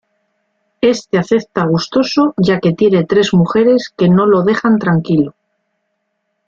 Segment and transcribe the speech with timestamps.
[0.81, 5.35] Este acepta gustoso ya que tiene tres mujeres que no lo dejan tranquilo.